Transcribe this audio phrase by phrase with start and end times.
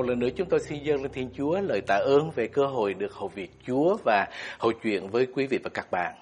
[0.00, 2.66] Một lần nữa chúng tôi xin dâng lên Thiên Chúa lời tạ ơn về cơ
[2.66, 4.26] hội được hầu việc Chúa và
[4.58, 6.14] hầu chuyện với quý vị và các bạn.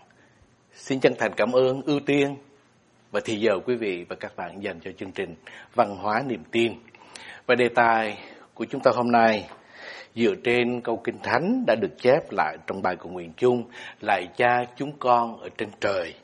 [0.73, 2.37] Xin chân thành cảm ơn, ưu tiên
[3.11, 5.35] và thì giờ quý vị và các bạn dành cho chương trình
[5.75, 6.73] Văn hóa niềm tin.
[7.47, 8.19] Và đề tài
[8.55, 9.49] của chúng ta hôm nay
[10.15, 13.65] dựa trên câu Kinh Thánh đã được chép lại trong bài cầu nguyện chung
[14.01, 16.15] Lại cha chúng con ở trên trời.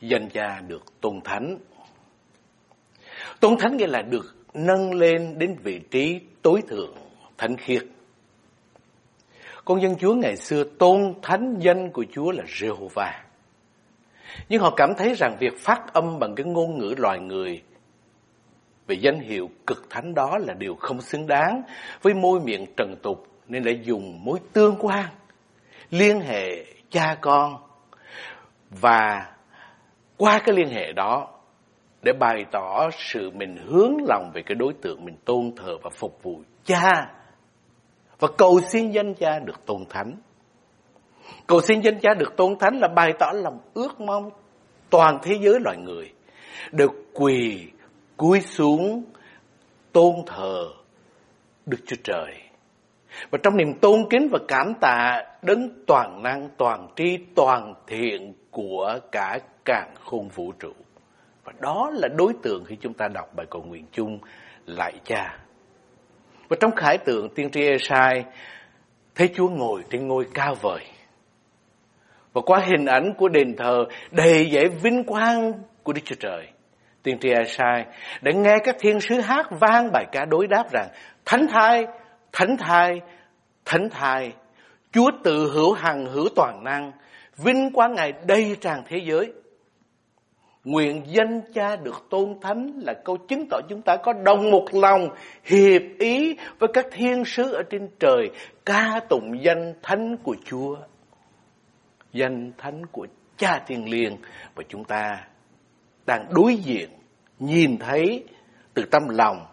[0.00, 1.58] Danh cha được tôn thánh.
[3.40, 6.94] Tôn thánh nghĩa là được nâng lên đến vị trí tối thượng,
[7.38, 7.82] thánh khiết.
[9.64, 13.12] Con dân Chúa ngày xưa tôn thánh danh của Chúa là Jehovah.
[14.48, 17.62] Nhưng họ cảm thấy rằng việc phát âm bằng cái ngôn ngữ loài người
[18.86, 21.62] về danh hiệu cực thánh đó là điều không xứng đáng
[22.02, 25.06] với môi miệng trần tục nên lại dùng mối tương quan
[25.90, 27.56] liên hệ cha con
[28.70, 29.32] và
[30.16, 31.33] qua cái liên hệ đó
[32.04, 35.90] để bày tỏ sự mình hướng lòng về cái đối tượng mình tôn thờ và
[35.90, 37.12] phục vụ cha
[38.18, 40.16] và cầu xin danh cha được tôn thánh.
[41.46, 44.30] Cầu xin danh cha được tôn thánh là bày tỏ lòng ước mong
[44.90, 46.12] toàn thế giới loài người
[46.72, 47.70] được quỳ
[48.16, 49.04] cúi xuống
[49.92, 50.68] tôn thờ
[51.66, 52.34] Đức Chúa Trời.
[53.30, 58.34] Và trong niềm tôn kính và cảm tạ đấng toàn năng, toàn tri, toàn thiện
[58.50, 60.72] của cả càng khôn vũ trụ.
[61.44, 64.18] Và đó là đối tượng khi chúng ta đọc bài cầu nguyện chung
[64.66, 65.38] lại cha.
[66.48, 68.24] Và trong khải tượng tiên tri Esai
[69.14, 70.80] thấy Chúa ngồi trên ngôi cao vời.
[72.32, 76.48] Và qua hình ảnh của đền thờ đầy dãy vinh quang của Đức Chúa Trời.
[77.02, 77.84] Tiên tri Esai
[78.22, 80.88] đã nghe các thiên sứ hát vang bài ca đối đáp rằng
[81.24, 81.86] Thánh thai,
[82.32, 83.00] thánh thai,
[83.64, 84.32] thánh thai,
[84.92, 86.92] Chúa tự hữu hằng hữu toàn năng,
[87.36, 89.32] vinh quang Ngài đầy tràn thế giới.
[90.64, 94.66] Nguyện danh cha được tôn thánh là câu chứng tỏ chúng ta có đồng một
[94.72, 95.08] lòng,
[95.44, 98.30] hiệp ý với các thiên sứ ở trên trời,
[98.64, 100.76] ca tụng danh thánh của Chúa.
[102.12, 104.16] Danh thánh của cha thiên liêng
[104.54, 105.26] và chúng ta
[106.06, 106.88] đang đối diện,
[107.38, 108.24] nhìn thấy
[108.74, 109.46] từ tâm lòng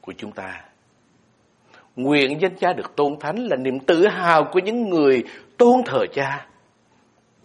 [0.00, 0.64] của chúng ta.
[1.96, 5.24] Nguyện danh cha được tôn thánh là niềm tự hào của những người
[5.58, 6.46] tôn thờ cha.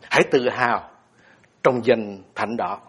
[0.02, 0.90] Hãy tự hào
[1.64, 2.80] trong danh thánh đó.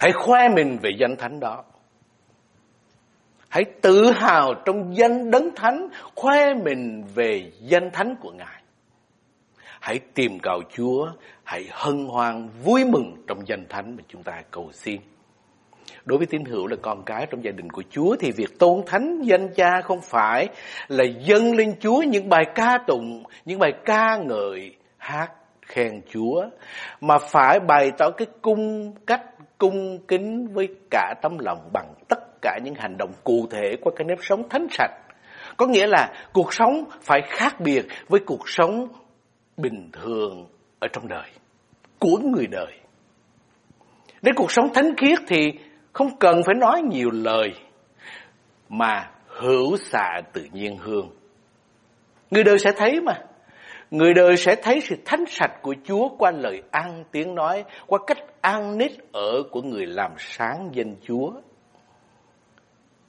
[0.00, 1.64] Hãy khoe mình về danh thánh đó.
[3.48, 8.62] Hãy tự hào trong danh đấng thánh, khoe mình về danh thánh của Ngài.
[9.80, 11.08] Hãy tìm cầu Chúa,
[11.44, 15.00] hãy hân hoan vui mừng trong danh thánh mà chúng ta cầu xin.
[16.04, 18.82] Đối với tín hữu là con cái trong gia đình của Chúa thì việc tôn
[18.86, 20.48] thánh danh cha không phải
[20.88, 25.32] là dâng lên Chúa những bài ca tụng, những bài ca ngợi, hát
[25.62, 26.44] khen Chúa
[27.00, 29.22] mà phải bày tỏ cái cung cách
[29.58, 33.92] cung kính với cả tấm lòng bằng tất cả những hành động cụ thể qua
[33.96, 34.92] cái nếp sống thánh sạch.
[35.56, 38.88] Có nghĩa là cuộc sống phải khác biệt với cuộc sống
[39.56, 40.46] bình thường
[40.78, 41.30] ở trong đời,
[41.98, 42.80] của người đời.
[44.22, 45.52] Đến cuộc sống thánh khiết thì
[45.92, 47.54] không cần phải nói nhiều lời,
[48.68, 51.10] mà hữu xạ tự nhiên hương.
[52.30, 53.14] Người đời sẽ thấy mà.
[53.90, 57.98] Người đời sẽ thấy sự thánh sạch của Chúa qua lời ăn tiếng nói, qua
[58.06, 61.32] cách ăn nít ở của người làm sáng danh Chúa.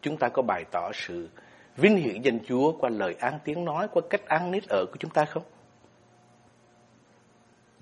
[0.01, 1.29] Chúng ta có bày tỏ sự
[1.77, 4.95] vinh hiển danh Chúa qua lời ăn tiếng nói, qua cách ăn nít ở của
[4.99, 5.43] chúng ta không?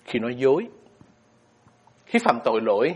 [0.05, 0.67] Khi nói dối,
[2.05, 2.95] khi phạm tội lỗi,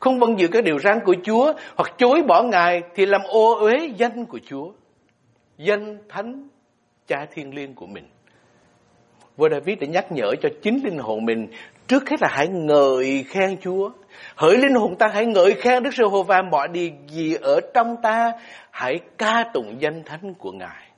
[0.00, 3.54] không vâng giữ các điều răn của Chúa hoặc chối bỏ Ngài thì làm ô
[3.54, 4.72] uế danh của Chúa.
[5.58, 6.48] Danh thánh
[7.06, 8.08] cha thiên liêng của mình.
[9.36, 11.48] Vua David đã nhắc nhở cho chính linh hồn mình
[11.86, 13.90] trước hết là hãy ngợi khen Chúa.
[14.36, 18.32] Hỡi linh hồn ta hãy ngợi khen Đức Giê-hô-va mọi điều gì ở trong ta,
[18.70, 20.90] hãy ca tụng danh thánh của Ngài.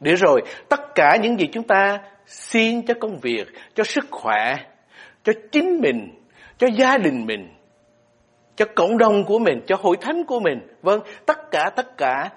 [0.00, 4.54] Để rồi tất cả những gì chúng ta xin cho công việc, cho sức khỏe,
[5.24, 6.08] cho chính mình,
[6.58, 7.48] cho gia đình mình,
[8.56, 10.58] cho cộng đồng của mình, cho hội thánh của mình.
[10.82, 12.30] Vâng, tất cả tất cả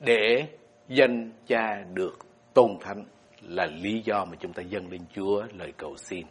[0.00, 0.46] để
[0.88, 2.18] danh cha được
[2.54, 3.04] tôn thánh
[3.42, 6.26] là lý do mà chúng ta dâng lên Chúa lời cầu xin.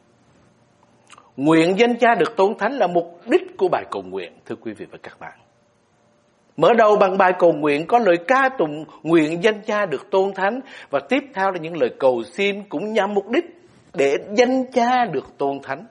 [1.38, 4.74] Nguyện danh cha được tôn thánh là mục đích của bài cầu nguyện, thưa quý
[4.74, 5.40] vị và các bạn.
[6.58, 10.34] Mở đầu bằng bài cầu nguyện có lời ca tụng nguyện danh cha được tôn
[10.34, 10.60] thánh
[10.90, 13.46] và tiếp theo là những lời cầu xin cũng nhằm mục đích
[13.94, 15.86] để danh cha được tôn thánh.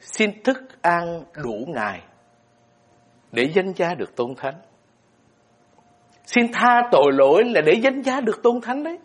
[0.00, 2.02] Xin thức ăn đủ ngày
[3.32, 4.54] để danh cha được tôn thánh.
[6.24, 8.98] Xin tha tội lỗi là để danh cha được tôn thánh đấy.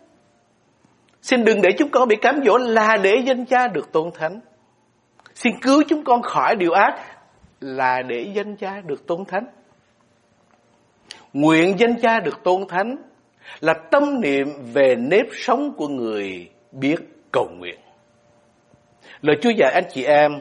[1.24, 4.40] Xin đừng để chúng con bị cám dỗ là để danh cha được tôn thánh.
[5.34, 6.94] Xin cứu chúng con khỏi điều ác,
[7.60, 9.46] là để danh cha được tôn thánh.
[11.32, 12.96] nguyện danh cha được tôn thánh
[13.60, 16.96] là tâm niệm về nếp sống của người biết
[17.32, 17.80] cầu nguyện.
[19.20, 20.32] Lời Chúa dạy anh chị em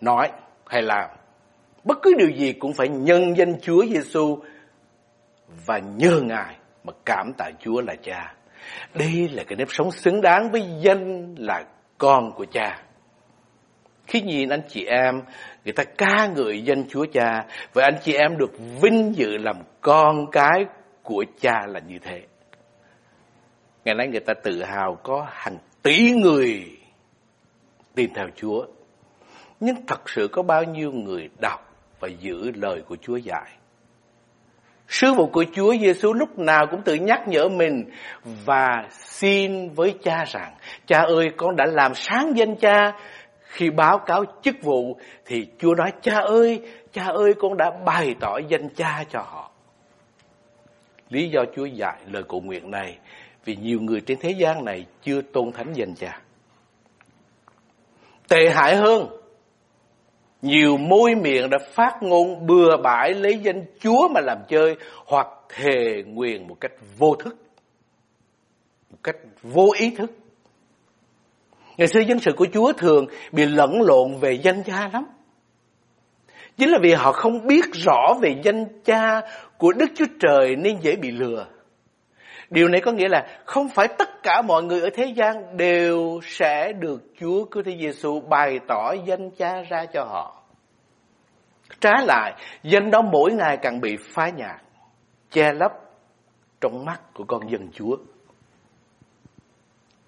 [0.00, 0.30] nói
[0.66, 1.10] hay làm,
[1.84, 4.38] bất cứ điều gì cũng phải nhân danh Chúa Giêsu
[5.66, 8.35] và nhờ Ngài mà cảm tạ Chúa là Cha.
[8.94, 11.64] Đây là cái nếp sống xứng đáng với danh là
[11.98, 12.82] con của Cha.
[14.06, 15.22] Khi nhìn anh chị em,
[15.64, 18.52] người ta ca ngợi danh Chúa Cha và anh chị em được
[18.82, 20.64] vinh dự làm con cái
[21.02, 22.22] của Cha là như thế.
[23.84, 26.78] Ngày nay người ta tự hào có hàng tỷ người
[27.94, 28.66] tin theo Chúa.
[29.60, 33.50] Nhưng thật sự có bao nhiêu người đọc và giữ lời của Chúa dạy?
[34.88, 37.84] Sứ vụ của Chúa Giêsu lúc nào cũng tự nhắc nhở mình
[38.44, 40.54] và xin với cha rằng,
[40.86, 42.92] cha ơi con đã làm sáng danh cha.
[43.40, 46.60] Khi báo cáo chức vụ thì Chúa nói, cha ơi,
[46.92, 49.50] cha ơi con đã bày tỏ danh cha cho họ.
[51.10, 52.98] Lý do Chúa dạy lời cầu nguyện này
[53.44, 56.20] vì nhiều người trên thế gian này chưa tôn thánh danh cha.
[58.28, 59.15] Tệ hại hơn,
[60.42, 65.26] nhiều môi miệng đã phát ngôn bừa bãi lấy danh Chúa mà làm chơi hoặc
[65.48, 67.36] thề nguyện một cách vô thức,
[68.90, 70.10] một cách vô ý thức.
[71.76, 75.06] Ngày xưa dân sự của Chúa thường bị lẫn lộn về danh cha lắm.
[76.56, 79.20] Chính là vì họ không biết rõ về danh cha
[79.58, 81.46] của Đức Chúa Trời nên dễ bị lừa.
[82.50, 86.20] Điều này có nghĩa là không phải tất cả mọi người ở thế gian đều
[86.22, 90.42] sẽ được Chúa Cứu Thế Giêsu bày tỏ danh cha ra cho họ.
[91.80, 92.32] Trái lại,
[92.62, 94.60] danh đó mỗi ngày càng bị phá nhạt,
[95.30, 95.72] che lấp
[96.60, 97.96] trong mắt của con dân Chúa.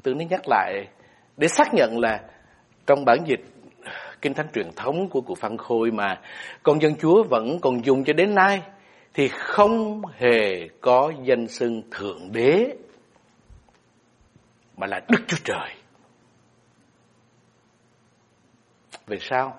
[0.03, 0.89] Tôi nó nhắc lại
[1.37, 2.21] để xác nhận là
[2.87, 3.41] trong bản dịch
[4.23, 6.21] kinh thánh truyền thống của cụ Phan Khôi mà
[6.63, 8.63] con dân Chúa vẫn còn dùng cho đến nay
[9.15, 12.77] thì không hề có danh xưng thượng đế,
[14.77, 15.75] mà là Đức Chúa Trời.
[19.07, 19.59] Vì sao?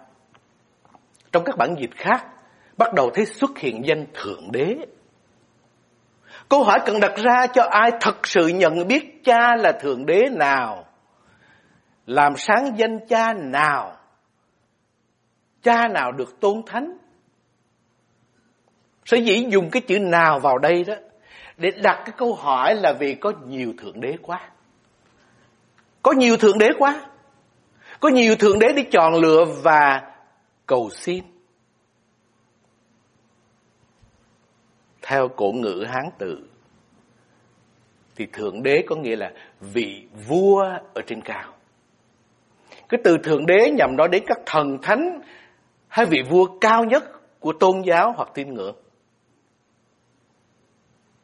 [1.32, 2.26] Trong các bản dịch khác,
[2.78, 4.76] bắt đầu thấy xuất hiện danh thượng đế.
[6.50, 10.30] Câu hỏi cần đặt ra cho ai thật sự nhận biết cha là thượng đế
[10.32, 10.86] nào?
[12.06, 13.96] Làm sáng danh cha nào?
[15.62, 16.98] Cha nào được tôn thánh?
[19.10, 20.94] Sở dĩ dùng cái chữ nào vào đây đó,
[21.58, 24.50] để đặt cái câu hỏi là vì có nhiều thượng đế quá.
[26.02, 27.06] Có nhiều thượng đế quá.
[28.00, 30.12] Có nhiều thượng đế để chọn lựa và
[30.66, 31.24] cầu xin.
[35.02, 36.40] Theo cổ ngữ Hán tự
[38.16, 40.64] thì thượng đế có nghĩa là vị vua
[40.94, 41.54] ở trên cao.
[42.90, 45.20] Cái từ thượng đế nhằm nói đến các thần thánh
[45.88, 47.04] hay vị vua cao nhất
[47.40, 48.76] của tôn giáo hoặc tin ngưỡng.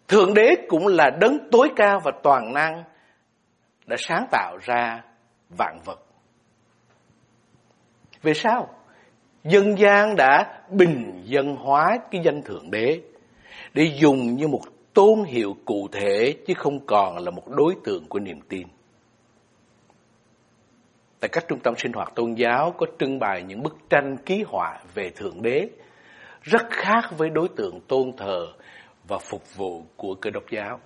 [0.07, 2.83] Thượng đế cũng là đấng tối cao và toàn năng,
[3.85, 5.03] đã sáng tạo ra
[5.57, 5.99] vạn vật.
[8.21, 8.69] Về sao?
[9.43, 13.01] Dân gian đã bình dân hóa cái danh thượng đế
[13.73, 14.61] để dùng như một
[14.93, 18.67] tôn hiệu cụ thể chứ không còn là một đối tượng của niềm tin.
[21.19, 24.43] Tại các trung tâm sinh hoạt tôn giáo có trưng bày những bức tranh ký
[24.47, 25.69] họa về Thượng Đế
[26.41, 28.47] rất khác với đối tượng tôn thờ
[29.07, 30.79] và phục vụ của cơ đốc giáo.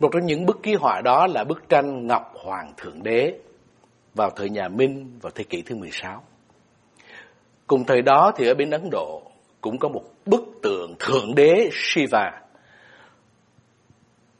[0.00, 3.38] Một trong những bức ký họa đó là bức tranh Ngọc Hoàng Thượng Đế
[4.14, 6.22] vào thời nhà Minh vào thế kỷ thứ 16.
[7.66, 9.22] Cùng thời đó thì ở bên Ấn Độ
[9.60, 12.40] cũng có một bức tượng Thượng Đế Shiva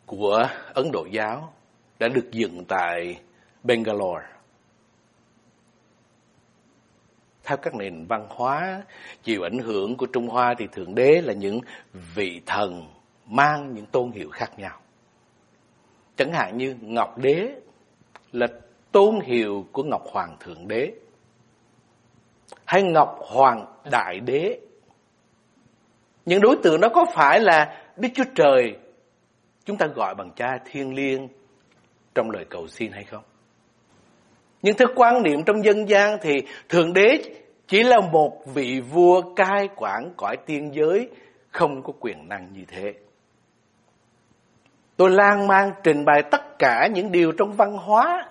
[0.07, 1.53] của Ấn Độ giáo
[1.99, 3.17] đã được dựng tại
[3.63, 4.38] Bangalore.
[7.49, 8.83] Theo các nền văn hóa
[9.23, 11.61] chịu ảnh hưởng của Trung Hoa thì Thượng Đế là những
[12.15, 12.87] vị thần
[13.27, 14.81] mang những tôn hiệu khác nhau.
[16.17, 17.55] Chẳng hạn như Ngọc Đế
[18.33, 18.47] là
[18.93, 20.93] tôn hiệu của Ngọc Hoàng Thượng Đế,
[22.65, 24.61] hay Ngọc Hoàng Đại Đế.
[26.27, 28.77] Những đối tượng đó có phải là Đức Chúa Trời
[29.65, 31.29] chúng ta gọi bằng cha thiên liêng
[32.15, 33.23] trong lời cầu xin hay không?
[34.63, 37.23] Nhưng theo quan niệm trong dân gian thì Thượng Đế
[37.69, 41.09] chỉ là một vị vua cai quản cõi tiên giới,
[41.51, 42.95] không có quyền năng như thế.
[44.97, 48.29] Tôi lan man trình bày tất cả những điều trong văn hóa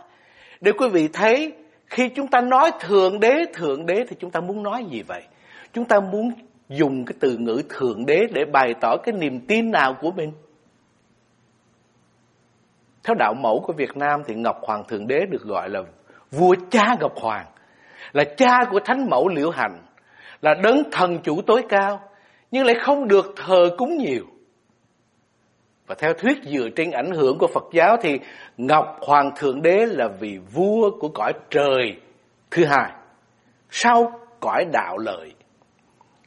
[0.61, 1.53] để quý vị thấy
[1.85, 5.21] khi chúng ta nói Thượng Đế, Thượng Đế thì chúng ta muốn nói gì vậy?
[5.73, 6.31] Chúng ta muốn
[6.69, 10.31] dùng cái từ ngữ Thượng Đế để bày tỏ cái niềm tin nào của mình?
[13.03, 15.79] Theo đạo mẫu của Việt Nam thì Ngọc Hoàng Thượng Đế được gọi là
[16.31, 17.45] vua cha Ngọc Hoàng,
[18.13, 19.79] là cha của Thánh Mẫu Liễu Hành,
[20.41, 22.01] là đấng thần chủ tối cao,
[22.51, 24.25] nhưng lại không được thờ cúng nhiều.
[25.87, 28.19] Và theo thuyết dựa trên ảnh hưởng của Phật giáo thì
[28.57, 31.95] Ngọc Hoàng Thượng Đế là vị vua của cõi trời
[32.51, 32.91] thứ hai.
[33.69, 35.33] Sau cõi đạo lợi.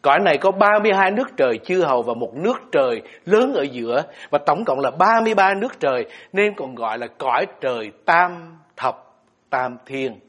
[0.03, 4.03] Cõi này có 32 nước trời chư hầu và một nước trời lớn ở giữa
[4.31, 9.10] và tổng cộng là 33 nước trời nên còn gọi là cõi trời tam thập
[9.51, 10.21] tam thiên.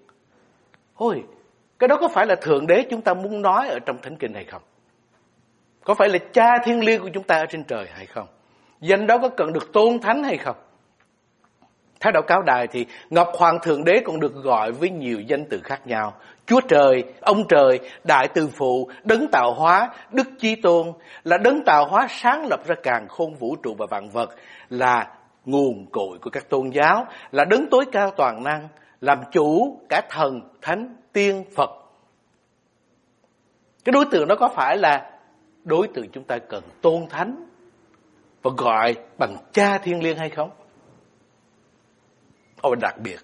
[0.95, 1.23] Ôi,
[1.79, 4.33] cái đó có phải là Thượng Đế chúng ta muốn nói ở trong Thánh Kinh
[4.33, 4.61] hay không?
[5.83, 8.27] Có phải là cha thiên liêng của chúng ta ở trên trời hay không?
[8.79, 10.55] Danh đó có cần được tôn thánh hay không?
[11.99, 15.45] Theo đạo cáo đài thì Ngọc Hoàng Thượng Đế còn được gọi với nhiều danh
[15.49, 16.13] từ khác nhau.
[16.45, 20.87] Chúa Trời, Ông Trời, Đại Từ Phụ, Đấng Tạo Hóa, Đức Chi Tôn
[21.23, 24.29] là Đấng Tạo Hóa sáng lập ra càng khôn vũ trụ và vạn vật,
[24.69, 25.07] là
[25.45, 28.67] nguồn cội của các tôn giáo, là Đấng tối cao toàn năng,
[29.01, 31.69] làm chủ cả thần, thánh, tiên, Phật.
[33.83, 35.19] Cái đối tượng đó có phải là
[35.63, 37.45] đối tượng chúng ta cần tôn thánh
[38.41, 40.49] và gọi bằng cha thiên liêng hay không?
[42.61, 43.19] Ôi đặc biệt,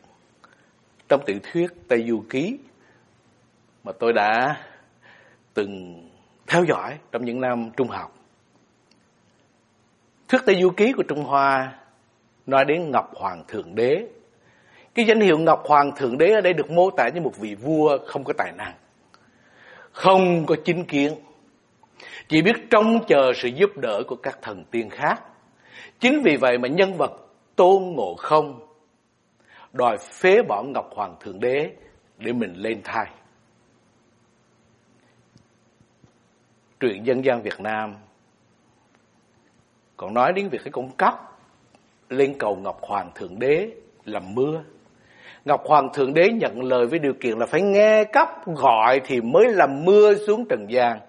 [1.10, 2.60] trong tiểu thuyết Tây Du Ký
[3.84, 4.63] mà tôi đã
[5.53, 6.03] từng
[6.48, 8.13] theo dõi trong những năm trung học.
[10.27, 11.79] Thuyết Tây Du Ký của Trung Hoa
[12.46, 14.07] nói đến Ngọc Hoàng Thượng Đế.
[14.97, 17.55] Cái danh hiệu Ngọc Hoàng Thượng Đế ở đây được mô tả như một vị
[17.55, 18.73] vua không có tài năng,
[19.91, 21.15] không có chính kiến,
[22.27, 25.23] chỉ biết trông chờ sự giúp đỡ của các thần tiên khác.
[25.99, 27.11] Chính vì vậy mà nhân vật
[27.55, 28.59] tôn ngộ không
[29.73, 31.71] đòi phế bỏ Ngọc Hoàng Thượng Đế
[32.17, 33.05] để mình lên thai.
[36.79, 37.95] Truyện dân gian Việt Nam
[39.97, 41.13] còn nói đến việc cái con cắp
[42.09, 43.71] lên cầu Ngọc Hoàng Thượng Đế
[44.05, 44.63] làm mưa.
[45.46, 49.22] Ngọc Hoàng Thượng Đế nhận lời với điều kiện là phải nghe cấp gọi thì
[49.22, 51.00] mới làm mưa xuống trần gian.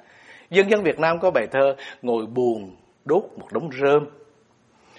[0.51, 4.07] Dân dân Việt Nam có bài thơ ngồi buồn đốt một đống rơm.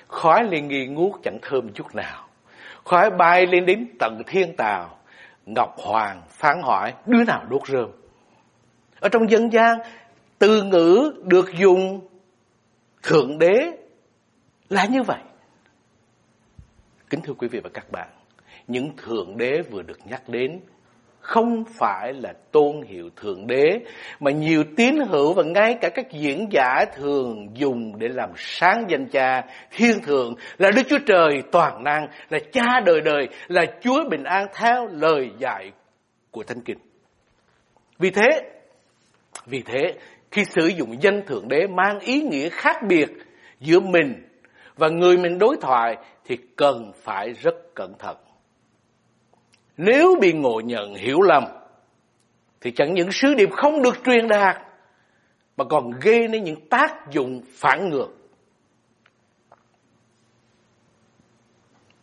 [0.08, 2.28] Khói lên nghi ngút chẳng thơm chút nào.
[2.86, 4.98] Khói bay lên đến tận thiên tàu.
[5.46, 7.90] Ngọc Hoàng phán hỏi đứa nào đốt rơm.
[9.00, 9.78] Ở trong dân gian,
[10.40, 12.08] từ ngữ được dùng
[13.04, 13.72] thượng đế
[14.70, 15.20] là như vậy.
[17.10, 18.08] Kính thưa quý vị và các bạn,
[18.70, 20.60] những thượng đế vừa được nhắc đến
[21.20, 23.80] không phải là tôn hiệu thượng đế
[24.20, 28.86] mà nhiều tín hữu và ngay cả các diễn giả thường dùng để làm sáng
[28.90, 33.66] danh cha thiên thượng là Đức Chúa Trời toàn năng là cha đời đời là
[33.82, 35.72] Chúa bình an theo lời dạy
[36.32, 36.78] của Thánh Kinh.
[38.00, 38.30] Vì thế,
[39.46, 39.94] vì thế
[40.32, 43.10] khi sử dụng danh thượng đế mang ý nghĩa khác biệt
[43.60, 44.28] giữa mình
[44.78, 45.96] và người mình đối thoại
[46.26, 48.18] thì cần phải rất cẩn thận.
[49.82, 51.44] Nếu bị ngộ nhận hiểu lầm
[52.62, 54.58] thì chẳng những sứ điệp không được truyền đạt
[55.58, 58.08] mà còn gây nên những tác dụng phản ngược.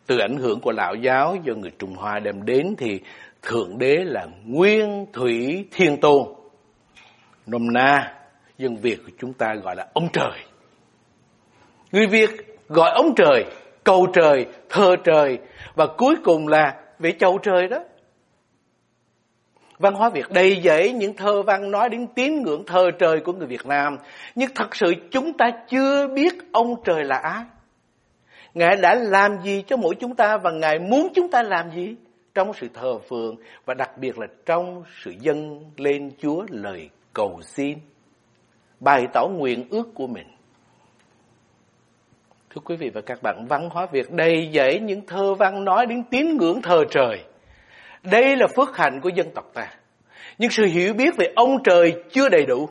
[0.06, 3.00] Từ ảnh hưởng của lão giáo do người Trung Hoa đem đến thì
[3.42, 6.23] Thượng Đế là Nguyên Thủy Thiên Tôn.
[7.47, 8.14] Nôm na,
[8.59, 10.45] dân Việt của chúng ta gọi là ông trời.
[11.92, 12.30] Người Việt
[12.68, 13.45] gọi ông trời,
[13.85, 15.38] cầu trời, thơ trời
[15.75, 17.78] và cuối cùng là vị chầu trời đó.
[19.78, 23.32] Văn hóa Việt đầy dẫy những thơ văn nói đến tín ngưỡng thơ trời của
[23.32, 23.98] người Việt Nam.
[24.34, 27.44] Nhưng thật sự chúng ta chưa biết ông trời là ai.
[28.54, 31.96] Ngài đã làm gì cho mỗi chúng ta và Ngài muốn chúng ta làm gì
[32.34, 37.40] trong sự thờ phượng và đặc biệt là trong sự dâng lên Chúa lời cầu
[37.42, 37.78] xin,
[38.80, 40.26] bày tỏ nguyện ước của mình.
[42.56, 45.86] Thưa quý vị và các bạn, văn hóa Việt đầy dẫy những thơ văn nói
[45.86, 47.18] đến tín ngưỡng thờ trời.
[48.02, 49.68] Đây là phước hạnh của dân tộc ta.
[50.38, 52.68] Nhưng sự hiểu biết về ông trời chưa đầy đủ.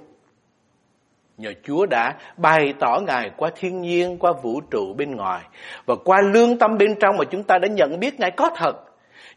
[1.38, 5.42] Nhờ Chúa đã bày tỏ Ngài qua thiên nhiên, qua vũ trụ bên ngoài
[5.86, 8.76] và qua lương tâm bên trong mà chúng ta đã nhận biết Ngài có thật.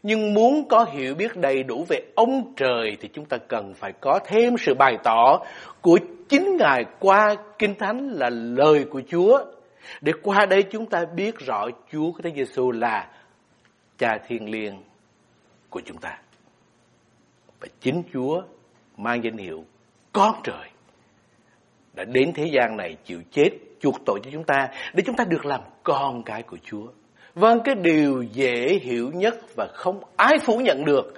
[0.03, 3.91] Nhưng muốn có hiểu biết đầy đủ về ông trời thì chúng ta cần phải
[4.01, 5.39] có thêm sự bày tỏ
[5.81, 9.39] của chính Ngài qua Kinh Thánh là lời của Chúa
[10.01, 13.07] để qua đây chúng ta biết rõ Chúa Christ Giêsu là
[13.97, 14.83] Cha Thiên Liêng
[15.69, 16.17] của chúng ta.
[17.59, 18.41] Và chính Chúa
[18.97, 19.65] mang danh hiệu
[20.13, 20.69] con trời
[21.93, 25.23] đã đến thế gian này chịu chết chuộc tội cho chúng ta để chúng ta
[25.23, 26.87] được làm con cái của Chúa.
[27.35, 31.13] Vâng, cái điều dễ hiểu nhất và không ai phủ nhận được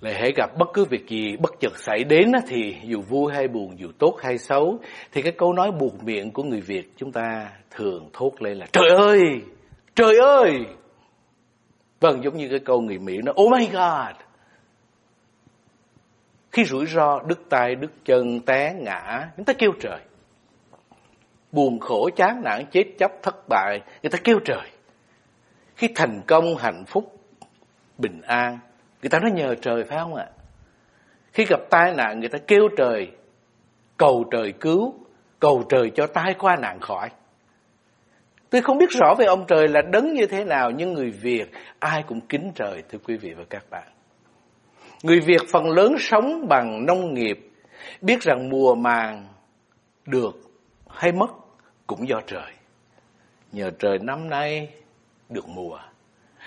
[0.00, 3.48] lại hãy gặp bất cứ việc gì bất chợt xảy đến thì dù vui hay
[3.48, 4.78] buồn, dù tốt hay xấu
[5.12, 8.66] thì cái câu nói buộc miệng của người Việt chúng ta thường thốt lên là
[8.72, 9.20] trời ơi,
[9.94, 10.52] trời ơi.
[12.00, 14.16] Vâng, giống như cái câu người Mỹ nó oh my god.
[16.52, 20.00] Khi rủi ro, đứt tay, đứt chân, té, ngã, chúng ta kêu trời.
[21.52, 24.70] Buồn khổ, chán nản, chết chóc, thất bại, người ta kêu trời.
[25.76, 27.18] Khi thành công, hạnh phúc,
[27.98, 28.58] bình an,
[29.02, 30.26] người ta nói nhờ trời phải không ạ?
[31.32, 33.10] Khi gặp tai nạn, người ta kêu trời,
[33.96, 34.94] cầu trời cứu,
[35.40, 37.10] cầu trời cho tai qua nạn khỏi.
[38.50, 41.50] Tôi không biết rõ về ông trời là đấng như thế nào, nhưng người Việt
[41.78, 43.88] ai cũng kính trời, thưa quý vị và các bạn.
[45.02, 47.38] Người Việt phần lớn sống bằng nông nghiệp,
[48.00, 49.26] biết rằng mùa màng
[50.06, 50.36] được
[50.88, 51.30] hay mất
[51.86, 52.52] cũng do trời.
[53.52, 54.68] Nhờ trời năm nay
[55.28, 55.78] được mùa.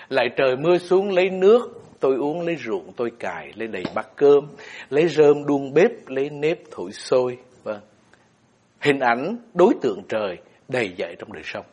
[0.08, 4.08] Lại trời mưa xuống lấy nước, tôi uống lấy ruộng tôi cài, lấy đầy bát
[4.16, 4.46] cơm,
[4.90, 7.38] lấy rơm đun bếp, lấy nếp thổi sôi.
[7.62, 7.80] Vâng.
[8.80, 10.36] Hình ảnh đối tượng trời
[10.68, 11.64] đầy dậy trong đời sống.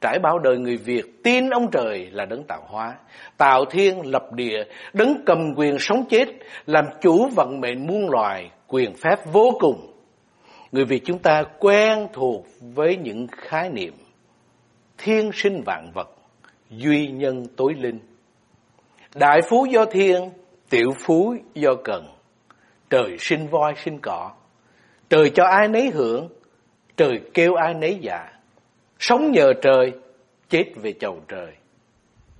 [0.00, 2.96] Trải bao đời người Việt tin ông trời là đấng tạo hóa,
[3.36, 6.28] tạo thiên lập địa, đấng cầm quyền sống chết,
[6.66, 9.92] làm chủ vận mệnh muôn loài, quyền phép vô cùng.
[10.72, 13.94] Người Việt chúng ta quen thuộc với những khái niệm
[14.98, 16.08] thiên sinh vạn vật,
[16.70, 17.98] duy nhân tối linh.
[19.14, 20.30] Đại phú do thiên,
[20.70, 22.06] tiểu phú do cần.
[22.90, 24.30] Trời sinh voi sinh cỏ,
[25.08, 26.28] trời cho ai nấy hưởng,
[26.96, 28.32] trời kêu ai nấy dạ
[29.02, 29.92] Sống nhờ trời,
[30.48, 31.52] chết về chầu trời.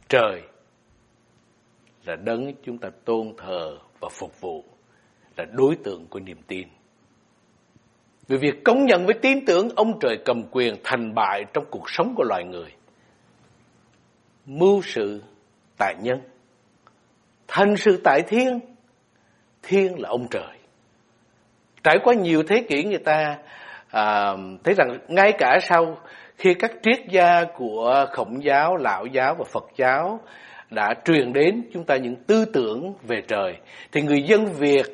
[0.09, 0.43] Trời
[2.05, 4.65] là đấng chúng ta tôn thờ và phục vụ,
[5.37, 6.69] là đối tượng của niềm tin.
[8.29, 11.91] Vì việc công nhận với tin tưởng ông trời cầm quyền thành bại trong cuộc
[11.91, 12.73] sống của loài người.
[14.47, 15.23] Mưu sự
[15.79, 16.21] tại nhân,
[17.55, 18.61] thành sự tại thiên,
[19.63, 20.57] thiên là ông trời.
[21.83, 23.39] Trải qua nhiều thế kỷ người ta
[23.91, 24.33] à,
[24.65, 25.99] thấy rằng ngay cả sau
[26.37, 30.21] khi các triết gia của khổng giáo, lão giáo và Phật giáo
[30.71, 33.57] đã truyền đến chúng ta những tư tưởng về trời,
[33.93, 34.87] thì người dân Việt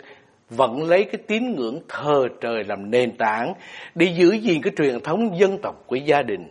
[0.51, 3.53] vẫn lấy cái tín ngưỡng thờ trời làm nền tảng
[3.95, 6.51] để giữ gìn cái truyền thống dân tộc của gia đình.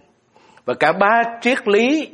[0.65, 2.09] Và cả ba triết lý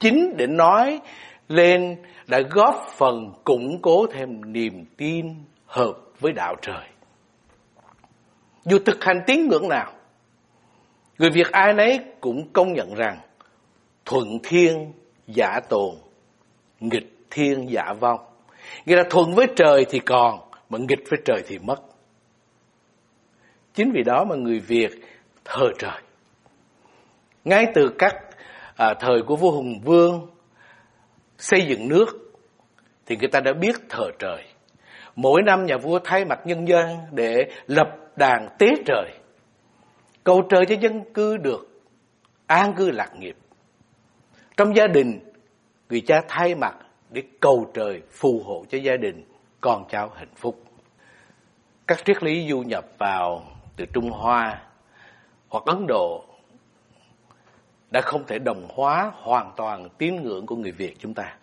[0.00, 1.00] chính để nói
[1.48, 5.34] lên đã góp phần củng cố thêm niềm tin
[5.66, 6.86] hợp với đạo trời.
[8.64, 9.92] Dù thực hành tín ngưỡng nào,
[11.18, 13.18] Người Việt ai nấy cũng công nhận rằng
[14.04, 14.92] thuận thiên
[15.26, 15.94] giả tồn,
[16.80, 18.20] nghịch thiên giả vong.
[18.86, 21.80] Nghĩa là thuận với trời thì còn, mà nghịch với trời thì mất.
[23.74, 24.90] Chính vì đó mà người Việt
[25.44, 26.00] thờ trời.
[27.44, 28.14] Ngay từ các
[28.76, 30.26] à, thời của vua Hùng Vương
[31.38, 32.06] xây dựng nước
[33.06, 34.44] thì người ta đã biết thờ trời.
[35.16, 39.10] Mỗi năm nhà vua thay mặt nhân dân để lập đàn tế trời
[40.28, 41.82] cầu trời cho dân cư được
[42.46, 43.36] an cư lạc nghiệp.
[44.56, 45.20] Trong gia đình,
[45.88, 46.76] người cha thay mặt
[47.10, 49.24] để cầu trời phù hộ cho gia đình,
[49.60, 50.62] con cháu hạnh phúc.
[51.86, 53.44] Các triết lý du nhập vào
[53.76, 54.62] từ Trung Hoa
[55.48, 56.24] hoặc Ấn Độ
[57.90, 61.36] đã không thể đồng hóa hoàn toàn tín ngưỡng của người Việt chúng ta.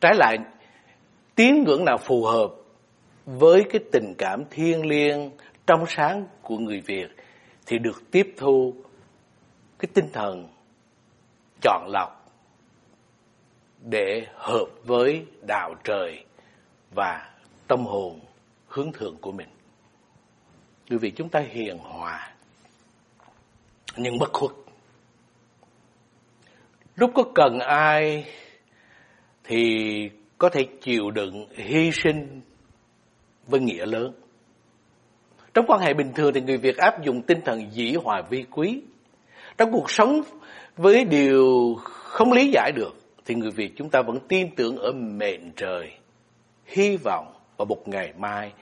[0.00, 0.38] Trái lại,
[1.34, 2.50] tín ngưỡng nào phù hợp
[3.26, 5.30] với cái tình cảm thiêng liêng
[5.66, 7.08] trong sáng của người Việt
[7.66, 8.74] thì được tiếp thu
[9.78, 10.48] cái tinh thần
[11.60, 12.32] chọn lọc
[13.80, 16.24] để hợp với đạo trời
[16.94, 17.30] và
[17.68, 18.20] tâm hồn
[18.66, 19.48] hướng thượng của mình.
[20.90, 22.32] Bởi vì chúng ta hiền hòa
[23.96, 24.63] nhưng bất khuất.
[26.96, 28.24] Lúc có cần ai
[29.44, 32.40] thì có thể chịu đựng hy sinh
[33.46, 34.12] với nghĩa lớn.
[35.54, 38.44] Trong quan hệ bình thường thì người Việt áp dụng tinh thần dĩ hòa vi
[38.50, 38.82] quý.
[39.58, 40.22] Trong cuộc sống
[40.76, 44.92] với điều không lý giải được thì người Việt chúng ta vẫn tin tưởng ở
[44.92, 45.92] mệnh trời,
[46.66, 48.52] hy vọng vào một ngày mai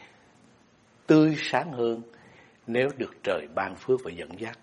[1.07, 2.03] tươi sáng hơn
[2.67, 4.59] nếu được trời ban phước và dẫn dắt.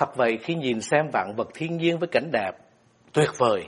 [0.00, 2.52] Thật vậy khi nhìn xem vạn vật thiên nhiên với cảnh đẹp
[3.12, 3.64] tuyệt vời,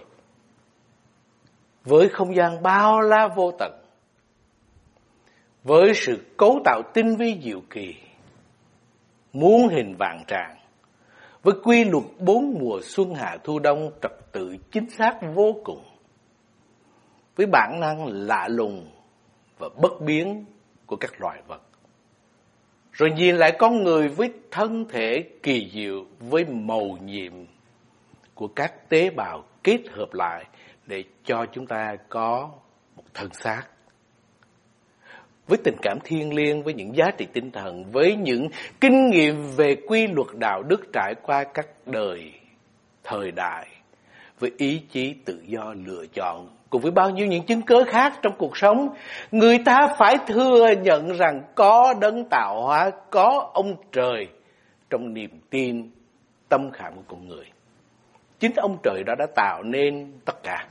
[1.84, 3.72] với không gian bao la vô tận,
[5.64, 7.94] với sự cấu tạo tinh vi diệu kỳ,
[9.32, 10.56] muôn hình vạn trạng,
[11.42, 15.84] với quy luật bốn mùa xuân hạ thu đông trật tự chính xác vô cùng,
[17.36, 18.90] với bản năng lạ lùng
[19.58, 20.44] và bất biến
[20.86, 21.62] của các loài vật.
[22.92, 27.32] Rồi nhìn lại con người với thân thể kỳ diệu với màu nhiệm
[28.34, 30.44] của các tế bào kết hợp lại
[30.86, 32.50] để cho chúng ta có
[32.96, 33.62] một thân xác.
[35.46, 38.48] Với tình cảm thiêng liêng, với những giá trị tinh thần, với những
[38.80, 42.32] kinh nghiệm về quy luật đạo đức trải qua các đời,
[43.04, 43.66] thời đại,
[44.38, 48.12] với ý chí tự do lựa chọn cùng với bao nhiêu những chứng cớ khác
[48.22, 48.88] trong cuộc sống,
[49.30, 54.28] người ta phải thừa nhận rằng có đấng tạo hóa, có ông trời
[54.90, 55.90] trong niềm tin
[56.48, 57.44] tâm khảm của con người.
[58.38, 60.66] Chính ông trời đó đã tạo nên tất cả.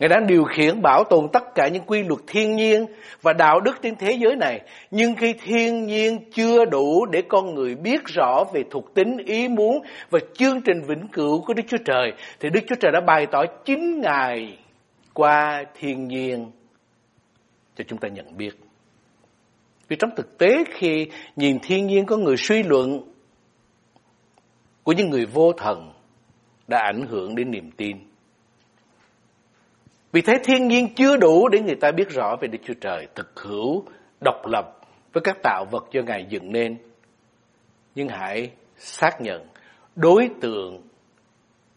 [0.00, 2.86] Ngài đã điều khiển bảo tồn tất cả những quy luật thiên nhiên
[3.22, 4.60] và đạo đức trên thế giới này.
[4.90, 9.48] Nhưng khi thiên nhiên chưa đủ để con người biết rõ về thuộc tính, ý
[9.48, 13.00] muốn và chương trình vĩnh cửu của Đức Chúa Trời, thì Đức Chúa Trời đã
[13.00, 14.58] bày tỏ chính Ngài
[15.12, 16.50] qua thiên nhiên
[17.76, 18.50] cho chúng ta nhận biết.
[19.88, 23.00] Vì trong thực tế khi nhìn thiên nhiên có người suy luận
[24.82, 25.92] của những người vô thần
[26.68, 27.96] đã ảnh hưởng đến niềm tin
[30.14, 33.06] vì thế thiên nhiên chưa đủ để người ta biết rõ về Đức Chúa Trời
[33.14, 33.84] thực hữu,
[34.24, 34.80] độc lập
[35.12, 36.78] với các tạo vật do Ngài dựng nên.
[37.94, 39.46] Nhưng hãy xác nhận
[39.96, 40.82] đối tượng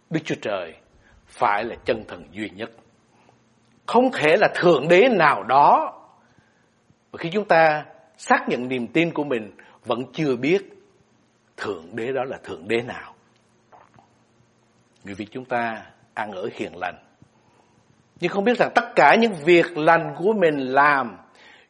[0.10, 0.74] Đức Chúa Trời
[1.26, 2.72] phải là chân thần duy nhất.
[3.86, 5.94] Không thể là thượng đế nào đó.
[7.12, 7.86] Và khi chúng ta
[8.18, 9.52] xác nhận niềm tin của mình
[9.86, 10.62] vẫn chưa biết
[11.58, 13.14] thượng đế đó là thượng đế nào.
[15.04, 17.07] Người Việt chúng ta ăn ở hiền lành
[18.20, 21.18] nhưng không biết rằng tất cả những việc lành của mình làm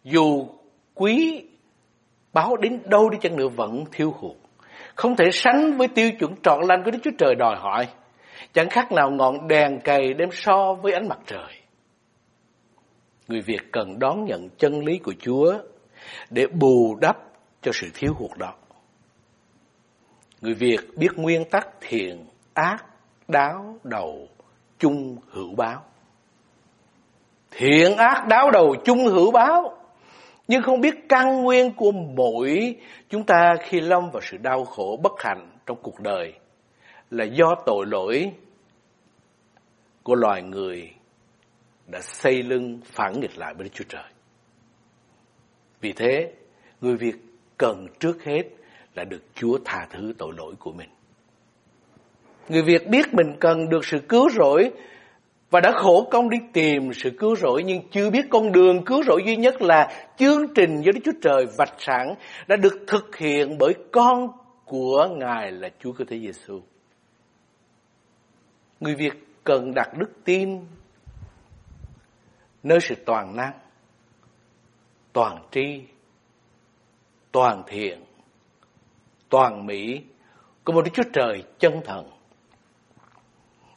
[0.03, 0.47] dù
[0.93, 1.43] quý
[2.33, 4.35] báo đến đâu đi chăng nữa vẫn thiếu hụt.
[4.95, 7.87] Không thể sánh với tiêu chuẩn trọn lành của Đức Chúa Trời đòi hỏi.
[8.53, 11.61] Chẳng khác nào ngọn đèn cày đem so với ánh mặt trời.
[13.27, 15.53] Người Việt cần đón nhận chân lý của Chúa
[16.29, 17.17] để bù đắp
[17.61, 18.53] cho sự thiếu hụt đó.
[20.41, 22.85] Người Việt biết nguyên tắc thiện, ác,
[23.27, 24.27] đáo, đầu,
[24.79, 25.83] chung, hữu báo.
[27.51, 29.77] Thiện ác đáo đầu chung hữu báo.
[30.47, 32.75] Nhưng không biết căn nguyên của mỗi
[33.09, 36.33] chúng ta khi lâm vào sự đau khổ bất hạnh trong cuộc đời
[37.11, 38.31] là do tội lỗi
[40.03, 40.91] của loài người
[41.87, 44.11] đã xây lưng phản nghịch lại với Đức Chúa Trời.
[45.81, 46.33] Vì thế,
[46.81, 47.15] người Việt
[47.57, 48.43] cần trước hết
[48.95, 50.89] là được Chúa tha thứ tội lỗi của mình.
[52.49, 54.71] Người Việt biết mình cần được sự cứu rỗi
[55.49, 59.03] và đã khổ công đi tìm sự cứu rỗi nhưng chưa biết con đường cứu
[59.03, 62.13] rỗi duy nhất là chương trình do Đức Chúa Trời vạch sẵn
[62.47, 64.27] đã được thực hiện bởi con
[64.65, 66.61] của Ngài là Chúa Cơ Thể Giêsu.
[68.79, 70.65] Người Việt cần đặt đức tin
[72.63, 73.53] nơi sự toàn năng,
[75.13, 75.81] toàn tri,
[77.31, 78.03] toàn thiện,
[79.29, 80.01] toàn mỹ
[80.63, 82.16] của một Đức Chúa Trời chân thần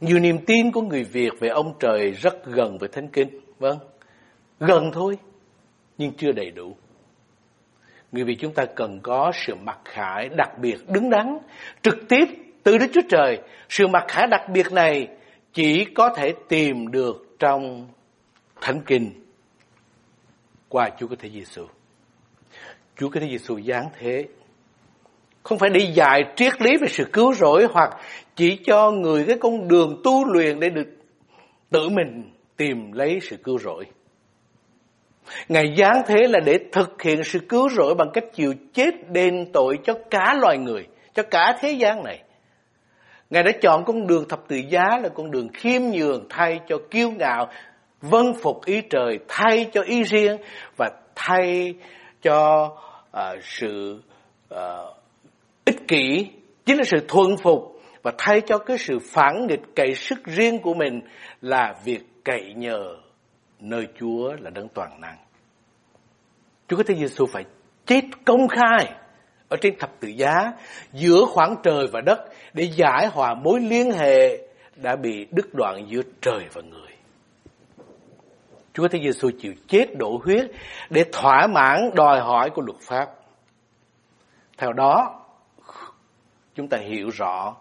[0.00, 3.28] nhiều niềm tin của người Việt về ông trời rất gần với Thánh Kinh.
[3.58, 3.78] Vâng,
[4.60, 5.18] gần thôi,
[5.98, 6.76] nhưng chưa đầy đủ.
[8.12, 11.38] Người Việt chúng ta cần có sự mặc khải đặc biệt đứng đắn,
[11.82, 12.24] trực tiếp
[12.62, 13.38] từ Đức Chúa Trời.
[13.68, 15.08] Sự mặc khải đặc biệt này
[15.52, 17.88] chỉ có thể tìm được trong
[18.60, 19.12] Thánh Kinh
[20.68, 21.66] qua Chúa Cơ Thể Giêsu.
[22.96, 24.24] Chúa Cơ Thể Giêsu giáng thế
[25.42, 27.90] không phải đi dạy triết lý về sự cứu rỗi hoặc
[28.36, 30.88] chỉ cho người cái con đường tu luyện để được
[31.70, 33.86] tự mình tìm lấy sự cứu rỗi.
[35.48, 39.52] Ngài giáng thế là để thực hiện sự cứu rỗi bằng cách chịu chết đền
[39.52, 42.22] tội cho cả loài người, cho cả thế gian này.
[43.30, 46.76] Ngài đã chọn con đường thập tự giá là con đường khiêm nhường thay cho
[46.90, 47.48] kiêu ngạo,
[48.00, 50.36] vâng phục ý trời, thay cho ý riêng
[50.76, 51.74] và thay
[52.22, 52.70] cho
[53.16, 54.02] uh, sự
[54.54, 54.99] uh,
[55.64, 56.30] ích kỷ
[56.66, 60.58] chính là sự thuần phục và thay cho cái sự phản nghịch cậy sức riêng
[60.58, 61.00] của mình
[61.40, 62.96] là việc cậy nhờ
[63.60, 65.16] nơi Chúa là đấng toàn năng.
[66.68, 67.44] Chúa có thể Giêsu phải
[67.86, 68.92] chết công khai
[69.48, 70.52] ở trên thập tự giá
[70.92, 72.18] giữa khoảng trời và đất
[72.52, 74.38] để giải hòa mối liên hệ
[74.76, 76.90] đã bị đứt đoạn giữa trời và người.
[78.72, 80.50] Chúa Thế Giêsu chịu chết đổ huyết
[80.90, 83.06] để thỏa mãn đòi hỏi của luật pháp.
[84.58, 85.19] Theo đó,
[86.60, 87.56] chúng ta hiểu rõ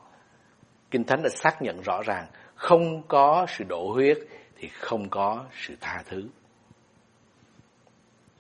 [0.92, 4.18] Kinh Thánh đã xác nhận rõ ràng, không có sự đổ huyết
[4.58, 6.30] thì không có sự tha thứ.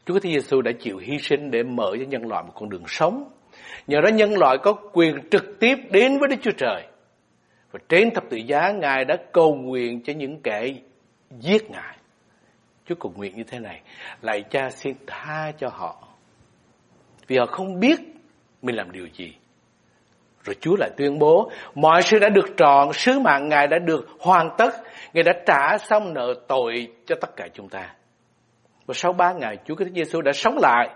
[0.05, 2.83] Chúa thánh Giêsu đã chịu hy sinh để mở cho nhân loại một con đường
[2.87, 3.31] sống.
[3.87, 6.87] Nhờ đó nhân loại có quyền trực tiếp đến với Đức Chúa Trời.
[7.71, 10.73] Và trên thập tự giá, Ngài đã cầu nguyện cho những kẻ
[11.39, 11.97] giết Ngài.
[12.85, 13.81] Chúa cầu nguyện như thế này.
[14.21, 16.07] Lạy cha, xin tha cho họ.
[17.27, 17.99] Vì họ không biết
[18.61, 19.33] mình làm điều gì.
[20.43, 24.07] Rồi Chúa lại tuyên bố, mọi sự đã được trọn, sứ mạng Ngài đã được
[24.19, 24.73] hoàn tất,
[25.13, 27.93] Ngài đã trả xong nợ tội cho tất cả chúng ta.
[28.85, 30.89] Và sau ba ngày Chúa Christ Giêsu đã sống lại.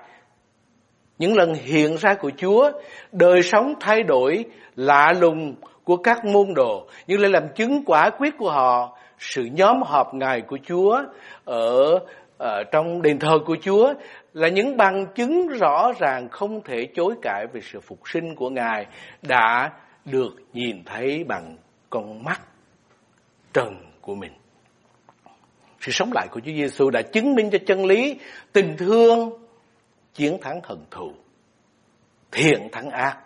[1.17, 2.71] Những lần hiện ra của Chúa,
[3.11, 8.09] đời sống thay đổi lạ lùng, của các môn đồ, nhưng lại làm chứng quả
[8.09, 11.01] quyết của họ sự nhóm họp ngày của Chúa
[11.45, 11.99] ở,
[12.43, 13.93] ở trong đền thờ của Chúa
[14.33, 18.49] là những bằng chứng rõ ràng không thể chối cãi về sự phục sinh của
[18.49, 18.85] Ngài
[19.21, 19.71] đã
[20.05, 21.57] được nhìn thấy bằng
[21.89, 22.41] con mắt
[23.53, 24.31] trần của mình.
[25.81, 28.19] Sự sống lại của Chúa Giêsu đã chứng minh cho chân lý
[28.53, 29.29] tình thương
[30.13, 31.13] chiến thắng hận thù,
[32.31, 33.17] thiện thắng ác,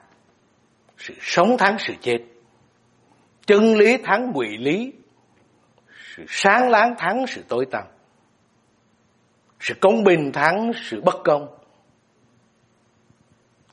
[0.97, 2.17] sự sống thắng sự chết,
[3.45, 4.93] chân lý thắng quỷ lý,
[6.15, 7.84] sự sáng láng thắng sự tối tăm,
[9.60, 11.48] sự công bình thắng sự bất công.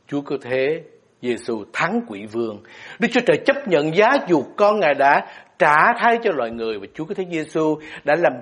[0.07, 0.83] Chúa cơ thế
[1.23, 2.62] Giêsu thắng quỷ vương.
[2.99, 5.27] Đức Chúa Trời chấp nhận giá chuộc con Ngài đã
[5.59, 8.33] trả thay cho loài người và Chúa cơ thế Giêsu đã làm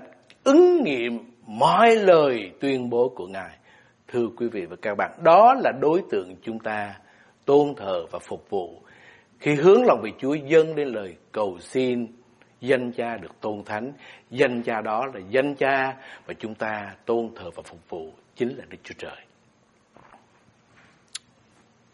[0.45, 3.57] ứng nghiệm mọi lời tuyên bố của Ngài.
[4.09, 6.95] Thưa quý vị và các bạn, đó là đối tượng chúng ta
[7.45, 8.83] tôn thờ và phục vụ.
[9.41, 12.07] Khi hướng lòng về Chúa dâng lên lời cầu xin,
[12.63, 13.93] danh cha được tôn thánh,
[14.31, 15.97] danh cha đó là danh cha
[16.27, 19.17] mà chúng ta tôn thờ và phục vụ chính là Đức Chúa Trời.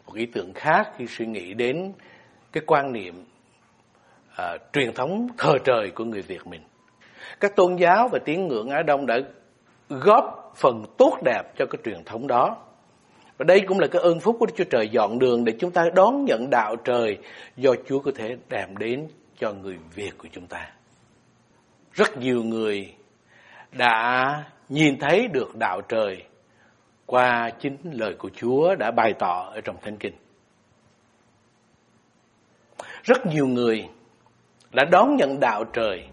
[0.05, 1.93] Một ý tưởng khác khi suy nghĩ đến
[2.51, 3.25] cái quan niệm
[4.35, 6.61] à, truyền thống thờ trời của người Việt mình.
[7.39, 9.19] Các tôn giáo và tín ngưỡng Á Đông đã
[9.89, 12.57] góp phần tốt đẹp cho cái truyền thống đó.
[13.37, 15.71] Và đây cũng là cái ơn phúc của Đức Chúa Trời dọn đường để chúng
[15.71, 17.17] ta đón nhận đạo trời
[17.57, 19.07] do Chúa có thể đem đến
[19.39, 20.71] cho người Việt của chúng ta.
[21.93, 22.93] Rất nhiều người
[23.71, 26.23] đã nhìn thấy được đạo trời
[27.05, 30.13] qua chính lời của Chúa đã bày tỏ ở trong Thánh Kinh.
[33.03, 33.89] Rất nhiều người
[34.73, 36.07] đã đón nhận đạo trời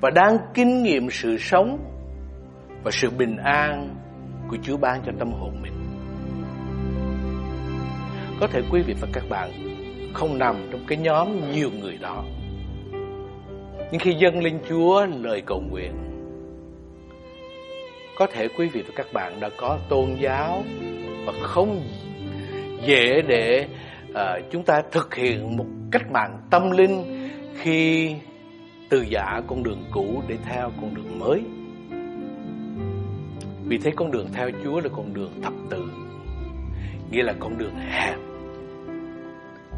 [0.00, 1.78] và đang kinh nghiệm sự sống
[2.84, 3.96] và sự bình an
[4.48, 5.72] của Chúa ban cho tâm hồn mình.
[8.40, 9.73] Có thể quý vị và các bạn
[10.14, 12.24] không nằm trong cái nhóm nhiều người đó.
[13.92, 15.92] Nhưng khi dâng lên Chúa lời cầu nguyện,
[18.18, 20.62] có thể quý vị và các bạn đã có tôn giáo
[21.26, 21.82] và không
[22.86, 23.66] dễ để
[24.10, 24.16] uh,
[24.50, 28.14] chúng ta thực hiện một cách mạng tâm linh khi
[28.88, 31.42] từ giả con đường cũ để theo con đường mới.
[33.64, 35.84] Vì thế con đường theo Chúa là con đường thập tự,
[37.10, 38.23] nghĩa là con đường hẹp.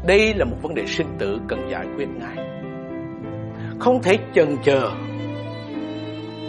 [0.05, 2.47] Đây là một vấn đề sinh tử cần giải quyết ngay.
[3.79, 4.91] Không thể chần chờ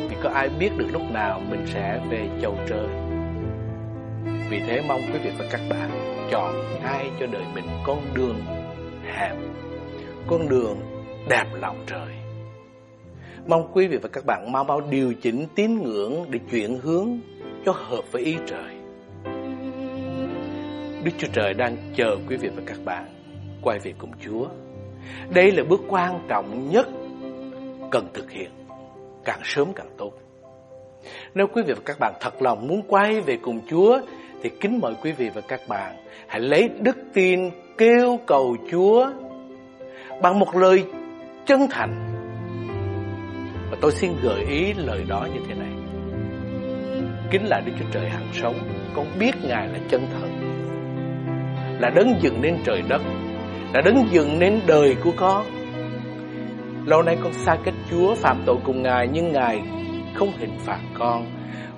[0.08, 2.88] Vì có ai biết được lúc nào mình sẽ về chầu trời
[4.50, 5.90] Vì thế mong quý vị và các bạn
[6.30, 8.40] Chọn ngay cho đời mình con đường
[9.04, 9.36] hẹp,
[10.26, 10.80] Con đường
[11.28, 12.08] đẹp lòng trời
[13.46, 17.08] Mong quý vị và các bạn mau mau điều chỉnh tín ngưỡng để chuyển hướng
[17.64, 18.74] cho hợp với ý trời.
[21.04, 23.17] Đức Chúa Trời đang chờ quý vị và các bạn
[23.68, 24.46] quay về cùng Chúa.
[25.34, 26.88] Đây là bước quan trọng nhất
[27.90, 28.50] cần thực hiện,
[29.24, 30.12] càng sớm càng tốt.
[31.34, 34.00] Nếu quý vị và các bạn thật lòng muốn quay về cùng Chúa,
[34.42, 39.10] thì kính mời quý vị và các bạn hãy lấy đức tin kêu cầu Chúa
[40.22, 40.84] bằng một lời
[41.46, 42.04] chân thành
[43.70, 45.72] và tôi xin gợi ý lời đó như thế này
[47.30, 48.54] Kính là Đức Chúa Trời hằng sống
[48.94, 50.28] Con biết Ngài là chân thật
[51.80, 53.02] Là đấng dựng nên trời đất
[53.72, 55.46] đã đứng dựng nên đời của con
[56.86, 59.62] Lâu nay con xa cách Chúa phạm tội cùng Ngài, Nhưng Ngài
[60.14, 61.26] không hình phạt con,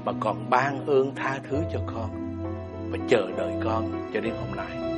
[0.05, 2.11] Mà còn ban ơn tha thứ cho con
[2.91, 4.91] Và chờ đợi con cho đến hôm nay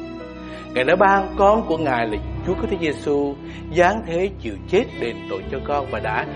[0.74, 3.35] Ngài đã ban con của Ngài là Chúa Cứu Thế Giêsu,
[3.76, 6.26] giáng thế chịu chết đền tội cho con và đã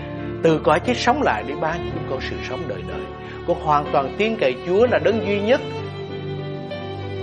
[0.43, 3.01] từ cõi chết sống lại để ban cho con sự sống đời đời.
[3.47, 5.61] Con hoàn toàn tin cậy Chúa là đấng duy nhất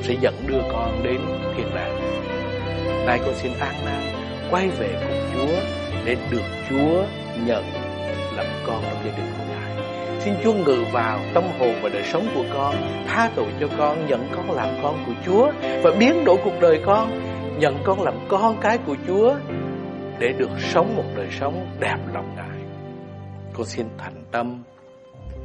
[0.03, 1.21] sẽ dẫn đưa con đến
[1.57, 2.01] thiên đàng.
[3.07, 4.03] Nay con xin an nan
[4.51, 5.57] quay về cùng Chúa
[6.05, 7.05] để được Chúa
[7.47, 7.65] nhận
[8.37, 9.65] làm con trong gia đình của Ngài.
[10.21, 12.75] Xin Chúa ngự vào tâm hồn và đời sống của con,
[13.07, 16.83] tha tội cho con, nhận con làm con của Chúa và biến đổi cuộc đời
[16.87, 17.21] con,
[17.59, 19.35] nhận con làm con cái của Chúa
[20.19, 22.59] để được sống một đời sống đẹp lòng Ngài.
[23.53, 24.63] Con xin thành tâm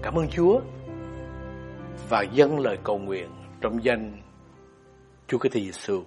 [0.02, 0.60] cảm ơn Chúa
[2.10, 3.30] và dâng lời cầu nguyện
[3.62, 4.22] trong danh
[5.28, 6.04] Chúa Kitô Giêsu.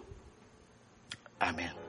[1.42, 1.81] Amén.